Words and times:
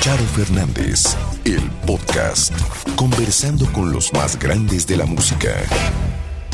Charo 0.00 0.24
Fernández, 0.24 1.14
el 1.44 1.60
podcast, 1.86 2.54
conversando 2.96 3.70
con 3.70 3.92
los 3.92 4.10
más 4.14 4.38
grandes 4.38 4.86
de 4.86 4.96
la 4.96 5.04
música. 5.04 5.54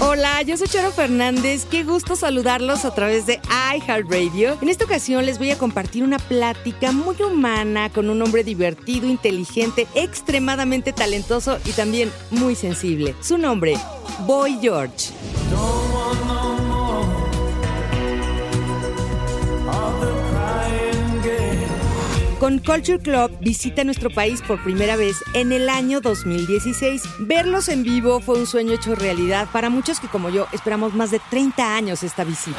Hola, 0.00 0.42
yo 0.42 0.56
soy 0.56 0.66
Charo 0.66 0.90
Fernández. 0.90 1.64
Qué 1.64 1.84
gusto 1.84 2.16
saludarlos 2.16 2.84
a 2.84 2.92
través 2.92 3.24
de 3.24 3.40
iHeartRadio. 3.72 4.58
En 4.60 4.68
esta 4.68 4.84
ocasión 4.84 5.24
les 5.24 5.38
voy 5.38 5.52
a 5.52 5.58
compartir 5.58 6.02
una 6.02 6.18
plática 6.18 6.90
muy 6.90 7.22
humana 7.22 7.88
con 7.88 8.10
un 8.10 8.20
hombre 8.20 8.42
divertido, 8.42 9.06
inteligente, 9.06 9.86
extremadamente 9.94 10.92
talentoso 10.92 11.58
y 11.64 11.70
también 11.70 12.10
muy 12.32 12.56
sensible. 12.56 13.14
Su 13.20 13.38
nombre, 13.38 13.76
Boy 14.26 14.58
George. 14.60 15.12
Con 22.46 22.60
Culture 22.60 23.00
Club 23.00 23.36
visita 23.40 23.82
nuestro 23.82 24.08
país 24.08 24.40
por 24.40 24.62
primera 24.62 24.94
vez 24.94 25.16
en 25.34 25.50
el 25.50 25.68
año 25.68 26.00
2016. 26.00 27.02
Verlos 27.18 27.68
en 27.68 27.82
vivo 27.82 28.20
fue 28.20 28.38
un 28.38 28.46
sueño 28.46 28.72
hecho 28.72 28.94
realidad 28.94 29.48
para 29.52 29.68
muchos 29.68 29.98
que 29.98 30.06
como 30.06 30.30
yo 30.30 30.46
esperamos 30.52 30.94
más 30.94 31.10
de 31.10 31.20
30 31.28 31.74
años 31.74 32.04
esta 32.04 32.22
visita. 32.22 32.56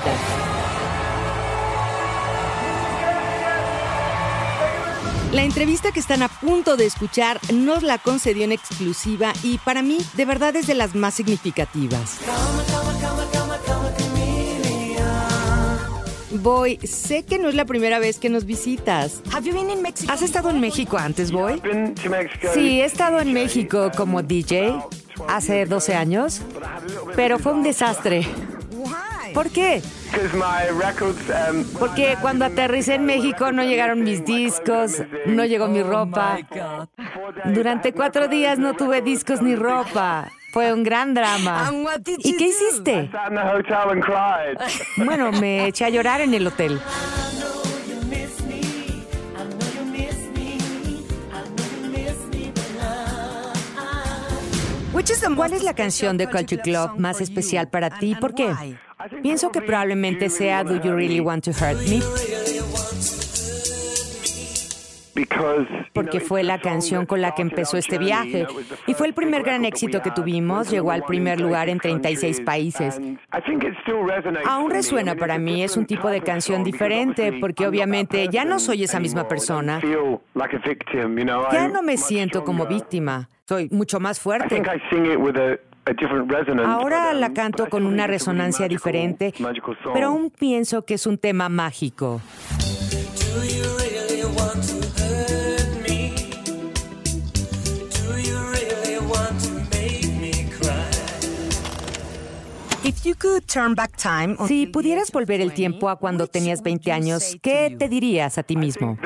La 5.32 5.44
entrevista 5.44 5.94
que 5.94 6.02
están 6.02 6.22
a 6.22 6.28
punto 6.28 6.76
de 6.76 6.86
escuchar 6.86 7.40
nos 7.54 7.82
la 7.82 7.98
concedió 7.98 8.44
en 8.44 8.52
exclusiva 8.52 9.32
y 9.42 9.58
para 9.60 9.84
mí 9.84 10.00
de 10.18 10.26
verdad 10.26 10.54
es 10.58 10.68
de 10.68 10.74
las 10.74 10.96
más 10.96 11.14
significativas. 11.14 12.20
Boy, 16.42 16.78
sé 16.86 17.24
que 17.24 17.40
no 17.40 17.50
es 17.50 17.56
la 17.56 17.66
primera 17.66 18.00
vez 18.00 18.20
que 18.20 18.30
nos 18.30 18.46
visitas. 18.46 19.22
¿Has 20.10 20.22
estado 20.22 20.50
en 20.50 20.60
México 20.60 20.98
antes, 20.98 21.32
Boy? 21.32 21.62
Sí, 22.54 22.82
he 22.82 22.86
estado 22.86 23.20
en 23.20 23.34
México 23.34 23.92
como 23.96 24.22
DJ 24.22 24.80
hace 25.28 25.66
12 25.66 25.96
años, 25.96 26.42
pero 27.16 27.40
fue 27.40 27.54
un 27.54 27.64
desastre. 27.64 28.26
¿Por 29.34 29.50
qué? 29.50 29.82
Porque 31.78 32.18
cuando 32.22 32.46
aterricé 32.46 32.96
en 32.96 33.06
México 33.06 33.52
no 33.52 33.64
llegaron 33.64 34.04
mis 34.04 34.24
discos, 34.26 35.04
no 35.26 35.46
llegó 35.46 35.68
mi 35.68 35.84
ropa. 35.84 36.40
Durante 37.46 37.94
cuatro 37.94 38.28
días 38.28 38.58
no 38.58 38.74
tuve 38.74 39.02
discos 39.02 39.42
ni 39.42 39.56
ropa. 39.56 40.32
Fue 40.52 40.74
un 40.74 40.84
gran 40.84 41.14
drama. 41.14 41.72
¿Y 42.18 42.38
qué 42.38 42.48
hiciste? 42.48 43.10
Bueno, 44.98 45.32
me 45.32 45.68
eché 45.68 45.86
a 45.86 45.90
llorar 45.90 46.22
en 46.22 46.34
el 46.34 46.48
hotel. 46.48 46.80
¿Cuál 55.36 55.54
es 55.54 55.64
la 55.64 55.74
canción 55.74 56.18
de 56.18 56.28
Culture 56.28 56.62
Club 56.62 56.98
más 56.98 57.22
especial 57.22 57.70
para 57.70 58.00
ti? 58.00 58.16
¿Por 58.20 58.34
qué? 58.34 58.78
Pienso 59.22 59.52
que 59.52 59.62
probablemente 59.62 60.30
sea 60.30 60.64
Do 60.64 60.82
You 60.82 60.94
Really 60.94 61.20
Want 61.20 61.46
to 61.46 61.52
Hurt 61.52 61.80
Me? 61.88 62.02
Porque 65.94 66.20
fue 66.20 66.44
la 66.44 66.60
canción 66.60 67.06
con 67.06 67.22
la 67.22 67.34
que 67.34 67.42
empezó 67.42 67.78
este 67.78 67.98
viaje. 67.98 68.46
Y 68.86 68.94
fue 68.94 69.08
el 69.08 69.14
primer 69.14 69.44
gran 69.44 69.66
éxito 69.66 70.02
que 70.02 70.12
tuvimos, 70.12 70.70
llegó 70.70 70.92
al 70.92 71.04
primer 71.04 71.40
lugar 71.40 71.70
en 71.70 71.80
36 71.80 72.42
países. 72.42 73.00
Aún 74.46 74.72
resuena 74.72 75.16
para 75.16 75.38
mí, 75.38 75.64
es 75.64 75.78
un 75.78 75.86
tipo 75.86 76.10
de 76.10 76.22
canción 76.22 76.64
diferente 76.64 77.34
porque 77.40 77.68
obviamente 77.68 78.28
ya 78.30 78.46
no 78.46 78.60
soy 78.60 78.84
esa 78.84 79.00
misma 79.00 79.28
persona. 79.28 79.82
Ya 81.52 81.68
no 81.68 81.82
me 81.82 81.98
siento 81.98 82.44
como 82.44 82.66
víctima, 82.66 83.30
soy 83.46 83.70
mucho 83.72 84.00
más 84.00 84.20
fuerte. 84.20 84.62
Ahora 86.66 87.14
la 87.14 87.34
canto 87.34 87.68
con 87.70 87.86
una 87.86 88.08
resonancia 88.08 88.68
diferente, 88.68 89.34
pero 89.94 90.08
aún 90.08 90.30
pienso 90.30 90.84
que 90.84 90.96
es 90.96 91.08
un 91.08 91.18
tema 91.18 91.48
mágico. 91.50 92.22
Si 104.48 104.68
pudieras 104.68 105.12
volver 105.12 105.42
el 105.42 105.54
tiempo 105.54 105.90
a 105.90 105.98
cuando 105.98 106.28
tenías 106.28 106.62
20 106.64 106.92
años, 106.92 107.38
¿qué 107.42 107.76
te 107.78 107.90
dirías 107.90 108.38
a 108.38 108.44
ti 108.44 108.56
mismo? 108.56 108.98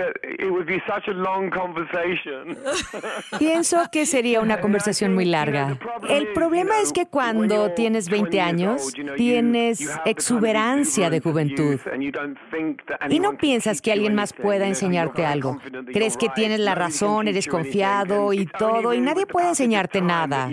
Pienso 3.40 3.78
que 3.92 4.06
sería 4.06 4.42
una 4.42 4.62
conversación 4.62 5.14
muy 5.14 5.26
larga. 5.26 5.78
El 6.10 6.34
problema 6.34 6.80
es 6.82 6.94
que 6.94 7.06
cuando 7.06 7.72
tienes 7.72 8.10
20 8.10 8.42
años, 8.42 8.94
tienes 9.18 9.90
exuberancia 10.06 11.10
de 11.10 11.20
juventud 11.20 11.80
y 13.10 13.20
no 13.20 13.38
piensas 13.38 13.82
que 13.82 13.92
alguien 13.92 14.16
más 14.16 14.34
pueda 14.34 14.68
enseñarte 14.68 15.26
algo. 15.26 15.60
Crees 15.94 16.18
que 16.18 16.30
tienes 16.30 16.60
la 16.60 16.76
razón, 16.76 17.28
eres 17.28 17.48
confiado 17.48 18.34
y 18.34 18.46
todo, 18.46 18.94
y 18.94 19.02
nadie 19.02 19.26
puede 19.26 19.50
enseñarte 19.50 20.02
nada. 20.02 20.50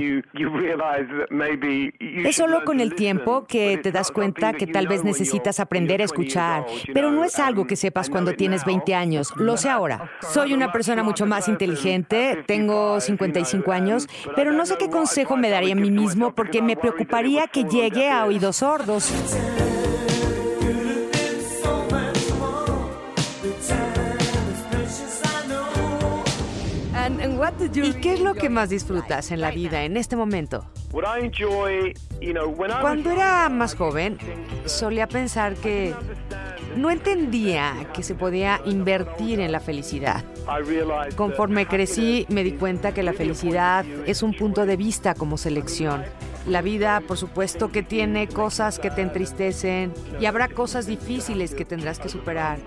Es 2.24 2.36
solo 2.36 2.64
con 2.64 2.80
el 2.80 2.94
tiempo 2.94 3.46
que 3.46 3.78
te 3.78 3.92
das 3.92 4.10
cuenta 4.10 4.52
que 4.52 4.66
tal 4.66 4.88
vez 4.88 5.04
necesitas 5.04 5.60
aprender 5.60 6.00
a 6.00 6.04
escuchar, 6.04 6.66
pero 6.92 7.10
no 7.10 7.24
es 7.24 7.38
algo 7.38 7.66
que 7.66 7.76
sepas 7.76 8.10
cuando 8.10 8.34
tienes 8.34 8.64
20 8.64 8.94
años, 8.94 9.32
lo 9.36 9.56
sé 9.56 9.68
ahora. 9.78 10.07
Soy 10.32 10.52
una 10.52 10.72
persona 10.72 11.02
mucho 11.02 11.26
más 11.26 11.48
inteligente, 11.48 12.44
tengo 12.46 13.00
55 13.00 13.72
años, 13.72 14.08
pero 14.34 14.52
no 14.52 14.66
sé 14.66 14.76
qué 14.78 14.90
consejo 14.90 15.36
me 15.36 15.50
daría 15.50 15.74
a 15.74 15.76
mí 15.76 15.90
mismo 15.90 16.34
porque 16.34 16.62
me 16.62 16.76
preocuparía 16.76 17.46
que 17.46 17.64
llegue 17.64 18.10
a 18.10 18.24
oídos 18.24 18.56
sordos. 18.56 19.12
¿Y 27.74 27.92
qué 27.94 28.14
es 28.14 28.20
lo 28.20 28.34
que 28.34 28.48
más 28.48 28.68
disfrutas 28.68 29.30
en 29.30 29.40
la 29.40 29.50
vida 29.50 29.84
en 29.84 29.96
este 29.96 30.16
momento? 30.16 30.66
Cuando 32.80 33.10
era 33.10 33.48
más 33.48 33.74
joven, 33.74 34.18
solía 34.64 35.06
pensar 35.06 35.54
que 35.54 35.94
no 36.76 36.90
entendía 36.90 37.88
que 37.92 38.02
se 38.02 38.14
podía 38.14 38.60
invertir 38.64 39.40
en 39.40 39.52
la 39.52 39.60
felicidad. 39.60 40.24
Conforme 41.16 41.66
crecí, 41.66 42.26
me 42.28 42.44
di 42.44 42.52
cuenta 42.52 42.92
que 42.92 43.02
la 43.02 43.12
felicidad 43.12 43.84
es 44.06 44.22
un 44.22 44.34
punto 44.34 44.66
de 44.66 44.76
vista 44.76 45.14
como 45.14 45.36
selección. 45.36 46.04
La 46.46 46.62
vida, 46.62 47.02
por 47.06 47.18
supuesto, 47.18 47.70
que 47.70 47.82
tiene 47.82 48.28
cosas 48.28 48.78
que 48.78 48.90
te 48.90 49.02
entristecen 49.02 49.92
y 50.20 50.26
habrá 50.26 50.48
cosas 50.48 50.86
difíciles 50.86 51.54
que 51.54 51.64
tendrás 51.64 51.98
que 51.98 52.08
superar. 52.08 52.58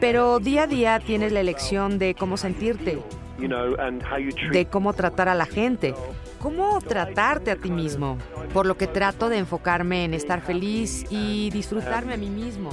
Pero 0.00 0.40
día 0.40 0.64
a 0.64 0.66
día 0.66 1.00
tienes 1.00 1.32
la 1.32 1.40
elección 1.40 1.98
de 1.98 2.14
cómo 2.14 2.36
sentirte, 2.36 2.98
de 3.38 4.66
cómo 4.66 4.92
tratar 4.94 5.28
a 5.28 5.34
la 5.34 5.46
gente, 5.46 5.94
cómo 6.40 6.80
tratarte 6.80 7.52
a 7.52 7.56
ti 7.56 7.70
mismo. 7.70 8.18
Por 8.52 8.66
lo 8.66 8.76
que 8.76 8.86
trato 8.86 9.28
de 9.28 9.38
enfocarme 9.38 10.04
en 10.04 10.14
estar 10.14 10.40
feliz 10.40 11.04
y 11.10 11.50
disfrutarme 11.50 12.14
a 12.14 12.16
mí 12.16 12.30
mismo. 12.30 12.70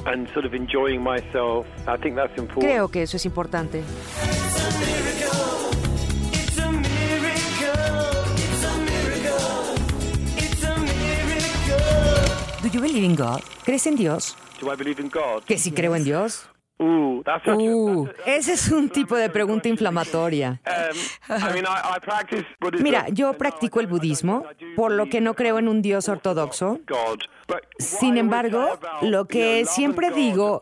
Creo 2.60 2.88
que 2.90 3.04
eso 3.04 3.18
es 3.18 3.26
importante. 3.26 3.84
Do 12.62 12.72
you 12.72 12.82
believe 12.82 13.06
in 13.06 13.16
God? 13.16 13.42
¿Crees 13.64 13.86
en 13.86 13.96
Dios? 13.96 14.36
¿Que 15.46 15.58
si 15.58 15.72
creo 15.72 15.96
en 15.96 16.04
Dios? 16.04 16.48
Uh, 16.78 17.24
ese 18.26 18.54
es 18.54 18.70
un 18.70 18.90
tipo 18.90 19.16
de 19.16 19.30
pregunta 19.30 19.70
inflamatoria. 19.70 20.60
Um, 21.30 21.38
Mira, 22.82 23.08
yo 23.10 23.32
practico 23.34 23.80
el 23.80 23.88
budismo, 23.88 24.44
por 24.76 24.92
lo 24.92 25.08
que 25.08 25.22
no 25.22 25.36
creo 25.36 25.58
en 25.58 25.70
un 25.70 25.82
Dios 25.82 26.10
ortodoxo. 26.10 26.82
Sin 27.78 28.18
embargo, 28.18 28.78
lo 29.02 29.26
que 29.26 29.66
siempre 29.66 30.10
digo 30.12 30.60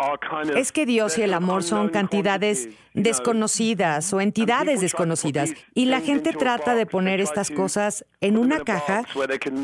es 0.55 0.71
que 0.71 0.85
Dios 0.85 1.17
y 1.17 1.23
el 1.23 1.33
amor 1.33 1.63
son 1.63 1.89
cantidades 1.89 2.69
desconocidas 2.93 4.13
o 4.13 4.21
entidades 4.21 4.81
desconocidas 4.81 5.53
y 5.73 5.85
la 5.85 5.99
gente 6.01 6.31
trata 6.33 6.75
de 6.75 6.85
poner 6.85 7.21
estas 7.21 7.49
cosas 7.49 8.05
en 8.21 8.37
una 8.37 8.59
caja 8.59 9.03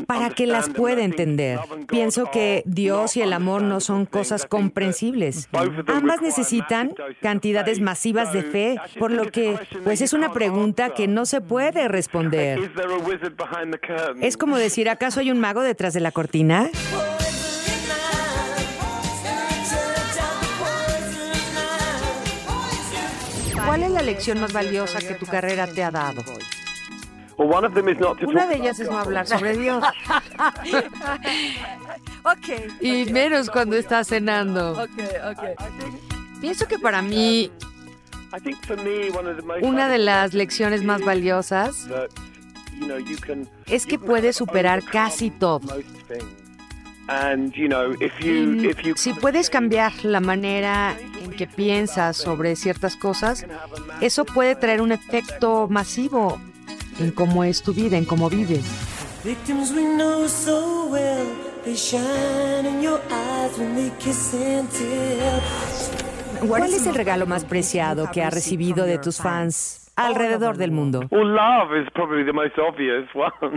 para 0.06 0.30
que 0.30 0.46
las 0.46 0.68
pueda 0.68 1.04
entender. 1.04 1.60
Pienso 1.86 2.30
que 2.32 2.64
Dios 2.66 3.16
y 3.16 3.22
el 3.22 3.32
amor 3.32 3.62
no 3.62 3.80
son 3.80 4.06
cosas 4.06 4.46
comprensibles. 4.46 5.48
Ambas 5.86 6.22
necesitan 6.22 6.39
cantidades 7.20 7.80
masivas 7.80 8.32
de 8.32 8.42
fe, 8.42 8.76
por 8.98 9.10
lo 9.10 9.30
que 9.30 9.58
pues 9.84 10.00
es 10.00 10.12
una 10.12 10.32
pregunta 10.32 10.90
que 10.90 11.08
no 11.08 11.26
se 11.26 11.40
puede 11.40 11.88
responder. 11.88 12.70
Es 14.20 14.36
como 14.36 14.56
decir, 14.56 14.88
¿acaso 14.88 15.20
hay 15.20 15.30
un 15.30 15.40
mago 15.40 15.62
detrás 15.62 15.94
de 15.94 16.00
la 16.00 16.12
cortina? 16.12 16.70
¿Cuál 23.66 23.82
es 23.84 23.90
la 23.90 24.02
lección 24.02 24.40
más 24.40 24.52
valiosa 24.52 24.98
que 24.98 25.14
tu 25.14 25.26
carrera 25.26 25.66
te 25.66 25.84
ha 25.84 25.90
dado? 25.90 26.22
Una 27.40 28.46
de 28.46 28.56
ellas 28.56 28.78
es 28.80 28.90
no 28.90 28.98
hablar 28.98 29.26
sobre 29.26 29.56
Dios. 29.56 29.82
okay. 32.24 32.66
Y 32.80 33.10
menos 33.12 33.48
cuando 33.48 33.76
estás 33.76 34.08
cenando. 34.08 34.86
Pienso 36.40 36.66
que 36.66 36.78
para 36.78 37.02
mí 37.02 37.50
una 39.62 39.88
de 39.88 39.98
las 39.98 40.34
lecciones 40.34 40.84
más 40.84 41.02
valiosas 41.02 41.88
es 43.66 43.86
que 43.86 43.98
puedes 43.98 44.36
superar 44.36 44.84
casi 44.84 45.30
todo. 45.30 45.60
Si 48.96 49.12
puedes 49.14 49.50
cambiar 49.50 49.92
la 50.04 50.20
manera 50.20 50.96
en 51.22 51.32
que 51.32 51.46
piensas 51.48 52.16
sobre 52.16 52.54
ciertas 52.54 52.96
cosas, 52.96 53.46
eso 54.00 54.24
puede 54.24 54.54
traer 54.54 54.80
un 54.80 54.92
efecto 54.92 55.66
masivo 55.68 56.40
en 57.00 57.10
cómo 57.10 57.42
es 57.42 57.62
tu 57.62 57.74
vida, 57.74 57.96
en 57.96 58.04
cómo 58.04 58.30
vives. 58.30 58.64
¿Cuál 66.46 66.62
es 66.64 66.86
el 66.86 66.94
regalo 66.94 67.26
más 67.26 67.44
preciado 67.44 68.10
que 68.12 68.22
has 68.22 68.32
recibido 68.34 68.84
de 68.84 68.98
tus 68.98 69.18
fans 69.18 69.92
alrededor 69.96 70.56
del 70.56 70.70
mundo? 70.72 71.02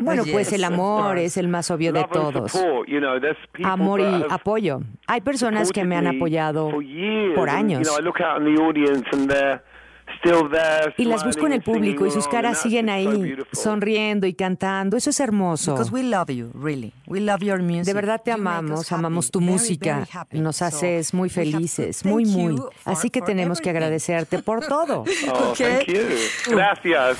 Bueno, 0.01 0.23
pues 0.31 0.51
el 0.53 0.63
amor 0.63 1.17
es 1.17 1.37
el 1.37 1.47
más 1.47 1.71
obvio 1.71 1.93
de 1.93 2.03
todos. 2.11 2.53
Amor 3.63 4.01
y 4.01 4.25
apoyo. 4.29 4.81
Hay 5.07 5.21
personas 5.21 5.71
que 5.71 5.83
me 5.85 5.95
han 5.95 6.07
apoyado 6.07 6.71
por 7.35 7.49
años. 7.49 7.87
Y 10.97 11.05
las 11.05 11.23
busco 11.25 11.45
en 11.47 11.53
el 11.53 11.61
público 11.61 12.05
y 12.05 12.11
sus 12.11 12.27
caras 12.27 12.61
siguen 12.61 12.89
ahí, 12.89 13.35
sonriendo 13.51 14.27
y 14.27 14.33
cantando. 14.33 14.97
Eso 14.97 15.09
es 15.09 15.19
hermoso. 15.19 15.75
De 17.85 17.93
verdad 17.93 18.21
te 18.23 18.31
amamos, 18.31 18.91
amamos 18.91 19.31
tu 19.31 19.41
música. 19.41 20.07
Nos 20.31 20.61
haces 20.61 21.13
muy 21.13 21.29
felices, 21.29 22.05
muy, 22.05 22.25
muy. 22.25 22.61
Así 22.85 23.09
que 23.09 23.21
tenemos 23.21 23.61
que 23.61 23.69
agradecerte 23.69 24.39
por 24.39 24.65
todo. 24.65 25.03
Oh, 25.33 25.53
Gracias. 26.49 27.17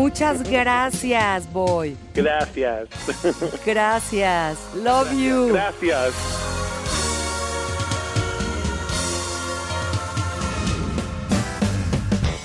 Muchas 0.00 0.42
gracias, 0.42 1.52
boy. 1.52 1.94
Gracias. 2.14 2.88
Gracias. 3.66 4.58
Love 4.74 5.12
you. 5.12 5.48
Gracias. 5.48 6.49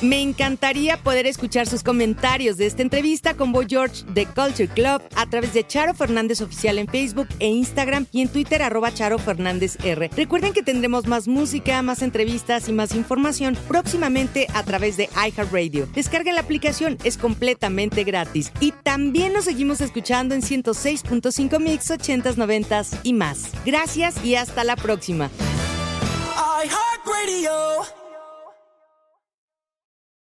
Me 0.06 0.22
encantaría 0.22 0.98
poder 0.98 1.26
escuchar 1.26 1.66
sus 1.66 1.82
comentarios 1.82 2.58
de 2.58 2.68
esta 2.68 2.84
entrevista 2.84 3.34
con 3.34 3.52
Boy 3.52 3.66
George 3.68 4.04
de 4.14 4.28
Culture 4.28 4.68
Club 4.68 5.02
a 5.16 5.26
través 5.28 5.56
de 5.56 5.66
Charo 5.66 5.96
Fernández 5.96 6.42
Oficial 6.42 6.78
en 6.78 6.88
Facebook 6.88 7.28
e 7.40 7.48
Instagram 7.48 8.06
y 8.12 8.22
en 8.22 8.28
Twitter 8.28 8.62
arroba 8.62 8.94
Charo 8.94 9.18
Fernández 9.18 9.78
R. 9.84 10.12
Recuerden 10.16 10.54
que 10.54 10.62
tendremos 10.62 11.08
más 11.08 11.28
música, 11.28 11.82
más 11.82 12.04
entrevistas 12.04 12.70
y 12.70 12.72
más 12.72 12.94
información 12.94 13.58
próximamente 13.68 14.46
a 14.54 14.62
través 14.62 14.96
de 14.96 15.10
iHeartRadio. 15.16 15.88
Descarguen 15.96 16.36
la 16.36 16.42
aplicación, 16.42 17.00
es 17.04 17.18
completamente 17.18 18.04
gratis. 18.04 18.52
Y 18.60 18.74
también 18.84 19.34
nos 19.34 19.46
seguimos 19.46 19.82
escuchando 19.82 20.36
en 20.36 20.44
106.5 20.44 21.60
Mix 21.60 21.90
80s, 21.90 22.36
90s 22.36 23.00
y 23.02 23.14
más. 23.14 23.50
Gracias 23.66 24.24
y 24.24 24.36
hasta 24.36 24.64
la 24.64 24.76
próxima. 24.76 25.32